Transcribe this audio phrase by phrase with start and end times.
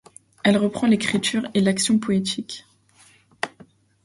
[0.43, 2.65] Elle reprend l’écriture et l’action poétique.